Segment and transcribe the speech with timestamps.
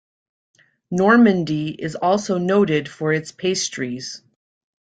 [0.89, 4.23] Normandy is also noted for its pastries.